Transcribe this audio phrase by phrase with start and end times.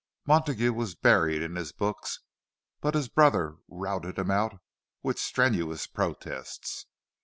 [0.25, 2.21] Montague was buried in his books,
[2.79, 4.59] but his brother routed him out
[5.03, 6.87] with strenuous protests.